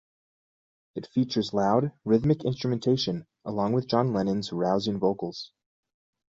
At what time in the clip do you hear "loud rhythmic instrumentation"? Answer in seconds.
1.53-3.27